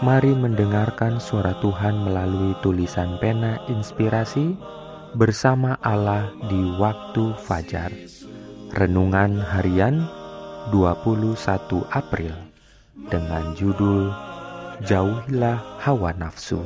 Mari 0.00 0.32
mendengarkan 0.32 1.20
suara 1.20 1.52
Tuhan 1.60 2.08
melalui 2.08 2.56
tulisan 2.64 3.20
pena 3.20 3.60
inspirasi 3.68 4.56
bersama 5.12 5.76
Allah 5.84 6.32
di 6.48 6.56
waktu 6.80 7.36
fajar. 7.44 7.92
Renungan 8.72 9.36
harian 9.44 10.08
21 10.72 11.84
April 11.92 12.32
dengan 13.12 13.52
judul 13.52 14.08
Jauhilah 14.88 15.60
Hawa 15.84 16.16
Nafsu. 16.16 16.64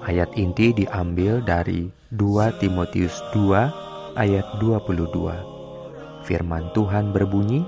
Ayat 0.00 0.32
inti 0.32 0.72
diambil 0.72 1.44
dari 1.44 1.92
2 2.16 2.48
Timotius 2.64 3.12
2 3.36 4.16
ayat 4.16 4.46
22. 4.56 6.24
Firman 6.24 6.64
Tuhan 6.72 7.12
berbunyi, 7.12 7.60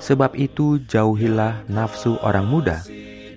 Sebab 0.00 0.34
itu 0.34 0.82
jauhilah 0.90 1.62
nafsu 1.70 2.18
orang 2.26 2.50
muda, 2.50 2.82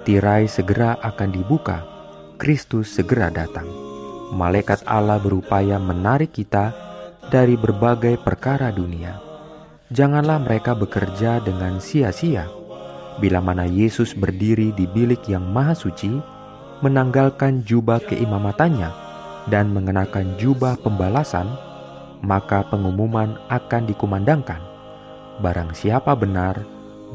Tirai 0.02 0.50
segera 0.50 0.98
akan 1.06 1.30
dibuka. 1.30 1.86
Kristus 2.42 2.90
segera 2.90 3.30
datang. 3.30 3.70
Malaikat 4.34 4.82
Allah 4.90 5.22
berupaya 5.22 5.78
menarik 5.78 6.34
kita 6.34 6.74
dari 7.30 7.54
berbagai 7.54 8.18
perkara 8.18 8.74
dunia. 8.74 9.22
Janganlah 9.94 10.42
mereka 10.42 10.74
bekerja 10.74 11.42
dengan 11.46 11.78
sia-sia. 11.78 12.50
Bila 13.22 13.44
mana 13.44 13.70
Yesus 13.70 14.18
berdiri 14.18 14.74
di 14.74 14.90
bilik 14.90 15.28
yang 15.30 15.46
maha 15.46 15.76
suci, 15.76 16.10
menanggalkan 16.80 17.68
jubah 17.68 18.00
keimamatannya 18.08 18.90
dan 19.52 19.74
mengenakan 19.76 20.40
jubah 20.40 20.80
pembalasan, 20.80 21.52
maka 22.22 22.68
pengumuman 22.68 23.40
akan 23.48 23.84
dikumandangkan. 23.88 24.60
Barang 25.40 25.72
siapa 25.72 26.16
benar, 26.20 26.60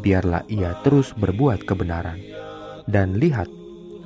biarlah 0.01 0.45
ia 0.49 0.73
terus 0.81 1.13
berbuat 1.13 1.69
kebenaran. 1.69 2.17
Dan 2.89 3.17
lihat, 3.21 3.49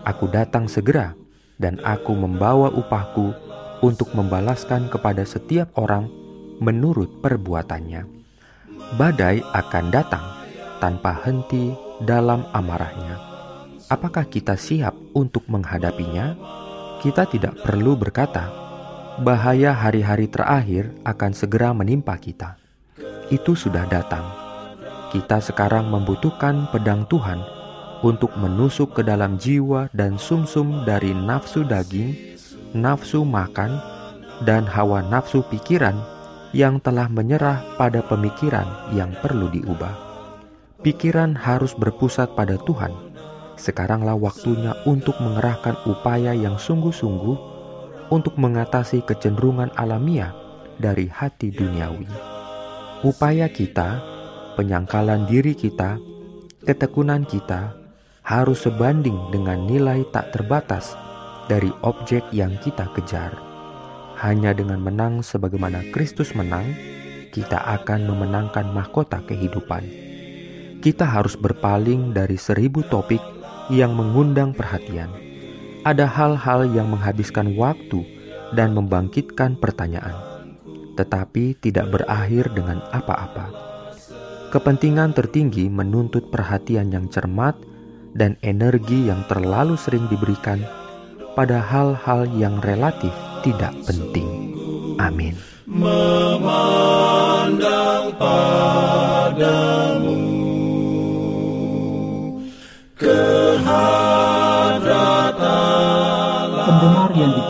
aku 0.03 0.31
datang 0.31 0.67
segera, 0.67 1.15
dan 1.59 1.79
aku 1.83 2.15
membawa 2.15 2.71
upahku 2.71 3.35
untuk 3.83 4.11
membalaskan 4.15 4.91
kepada 4.91 5.23
setiap 5.23 5.71
orang 5.79 6.11
menurut 6.59 7.23
perbuatannya. 7.23 8.07
Badai 8.99 9.43
akan 9.55 9.87
datang 9.91 10.25
tanpa 10.83 11.15
henti 11.27 11.75
dalam 12.03 12.47
amarahnya. 12.55 13.19
Apakah 13.91 14.27
kita 14.27 14.55
siap 14.55 14.95
untuk 15.15 15.47
menghadapinya? 15.51 16.35
Kita 16.99 17.27
tidak 17.31 17.63
perlu 17.63 17.95
berkata, 17.95 18.68
bahaya 19.19 19.75
hari-hari 19.75 20.31
terakhir 20.31 20.95
akan 21.03 21.35
segera 21.35 21.75
menimpa 21.75 22.15
kita. 22.15 22.55
Itu 23.35 23.59
sudah 23.59 23.85
datang. 23.91 24.23
Kita 25.11 25.43
sekarang 25.43 25.91
membutuhkan 25.91 26.71
pedang 26.71 27.03
Tuhan 27.11 27.43
untuk 28.07 28.31
menusuk 28.39 28.95
ke 28.95 29.03
dalam 29.03 29.35
jiwa 29.35 29.91
dan 29.91 30.15
sumsum 30.15 30.71
-sum 30.71 30.87
dari 30.87 31.11
nafsu 31.11 31.67
daging, 31.67 32.15
nafsu 32.79 33.27
makan, 33.27 33.83
dan 34.47 34.63
hawa 34.71 35.03
nafsu 35.03 35.43
pikiran 35.51 35.99
yang 36.55 36.79
telah 36.79 37.11
menyerah 37.11 37.59
pada 37.75 38.01
pemikiran 38.07 38.95
yang 38.95 39.11
perlu 39.19 39.51
diubah. 39.51 39.93
Pikiran 40.79 41.35
harus 41.35 41.75
berpusat 41.75 42.39
pada 42.39 42.55
Tuhan. 42.63 42.95
Sekaranglah 43.59 44.15
waktunya 44.15 44.79
untuk 44.87 45.19
mengerahkan 45.19 45.75
upaya 45.91 46.31
yang 46.31 46.55
sungguh-sungguh 46.55 47.58
untuk 48.09 48.41
mengatasi 48.41 49.05
kecenderungan 49.05 49.73
alamiah 49.77 50.33
dari 50.81 51.09
hati 51.09 51.53
duniawi. 51.53 52.09
Upaya 53.05 53.47
kita, 53.47 54.01
penyangkalan 54.57 55.29
diri 55.29 55.55
kita, 55.55 56.01
ketekunan 56.65 57.29
kita 57.29 57.77
harus 58.25 58.65
sebanding 58.67 59.31
dengan 59.31 59.65
nilai 59.65 60.05
tak 60.11 60.35
terbatas 60.35 60.97
dari 61.47 61.71
objek 61.85 62.27
yang 62.35 62.57
kita 62.61 62.91
kejar. 62.97 63.33
Hanya 64.19 64.51
dengan 64.51 64.83
menang 64.83 65.23
sebagaimana 65.23 65.95
Kristus 65.95 66.35
menang, 66.35 66.75
kita 67.31 67.61
akan 67.79 68.09
memenangkan 68.11 68.67
mahkota 68.75 69.23
kehidupan. 69.23 69.87
Kita 70.83 71.07
harus 71.07 71.39
berpaling 71.39 72.15
dari 72.15 72.35
seribu 72.35 72.83
topik 72.87 73.23
yang 73.71 73.95
mengundang 73.95 74.55
perhatian 74.55 75.28
ada 75.85 76.07
hal-hal 76.07 76.67
yang 76.75 76.91
menghabiskan 76.91 77.55
waktu 77.55 78.03
dan 78.57 78.73
membangkitkan 78.75 79.61
pertanyaan, 79.61 80.17
tetapi 80.97 81.55
tidak 81.61 81.91
berakhir 81.93 82.49
dengan 82.55 82.81
apa-apa. 82.91 83.53
Kepentingan 84.49 85.13
tertinggi 85.13 85.69
menuntut 85.69 86.33
perhatian 86.33 86.89
yang 86.89 87.13
cermat 87.13 87.53
dan 88.17 88.41
energi 88.41 89.13
yang 89.13 89.21
terlalu 89.29 89.77
sering 89.77 90.09
diberikan 90.09 90.65
pada 91.37 91.61
hal-hal 91.61 92.25
yang 92.33 92.57
relatif 92.65 93.13
tidak 93.45 93.77
penting. 93.85 94.57
Amin. 94.97 95.37
Memandang 95.69 96.49
padamu 98.17 99.69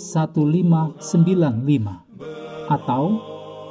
1595 0.00 2.72
atau 2.72 3.04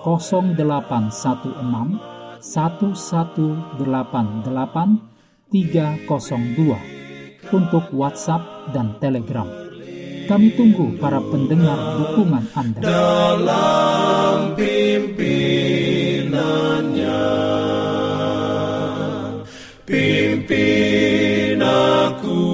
0816 0.06 2.38
1188 2.38 5.10
302 5.50 7.50
untuk 7.50 7.90
WhatsApp 7.98 8.70
dan 8.70 8.94
Telegram. 9.02 9.50
Kami 10.30 10.54
tunggu 10.54 10.94
para 11.02 11.18
pendengar 11.18 11.98
dukungan 11.98 12.46
Anda. 12.54 12.86
Dalam 12.86 14.54
pimpinannya, 14.54 17.26
pimpin 19.90 21.58
aku 21.58 22.49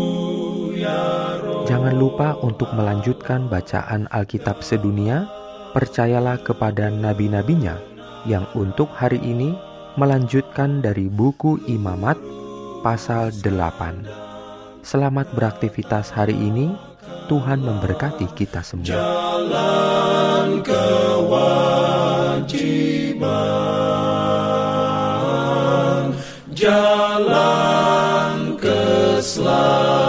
Jangan 1.96 2.12
lupa 2.12 2.36
untuk 2.44 2.76
melanjutkan 2.76 3.48
bacaan 3.48 4.12
Alkitab 4.12 4.60
sedunia. 4.60 5.32
Percayalah 5.72 6.44
kepada 6.44 6.92
nabi-nabinya 6.92 7.80
yang 8.28 8.44
untuk 8.52 8.92
hari 8.92 9.16
ini 9.24 9.56
melanjutkan 9.96 10.84
dari 10.84 11.08
buku 11.08 11.56
Imamat 11.72 12.20
pasal 12.84 13.32
8. 13.32 14.84
Selamat 14.84 15.32
beraktivitas 15.40 16.12
hari 16.12 16.36
ini. 16.36 16.76
Tuhan 17.32 17.64
memberkati 17.64 18.28
kita 18.36 18.60
semua. 18.60 18.92
Jalan 18.92 20.60
kewajiban, 20.68 22.12
jalan 26.52 28.60
keselamatan. 28.60 30.05